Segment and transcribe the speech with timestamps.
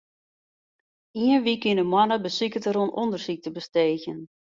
[1.23, 4.21] Ien wike yn 'e moanne besiket er oan ûndersyk te besteegjen.